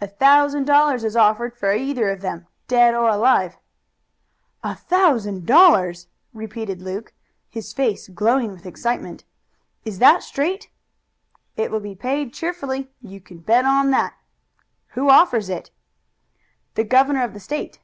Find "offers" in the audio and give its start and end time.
15.10-15.48